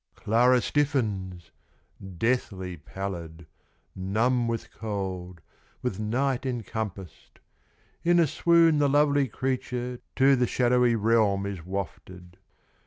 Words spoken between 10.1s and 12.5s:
To the shadowy realm is wafted.